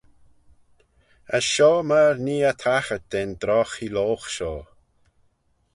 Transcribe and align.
As 1.35 1.45
shoh 1.53 1.79
myr 1.89 2.15
nee 2.25 2.45
eh 2.49 2.57
taghyrt 2.61 3.05
da'n 3.11 3.31
drogh 3.41 3.75
heeloghe 3.77 4.29
shoh. 4.35 4.63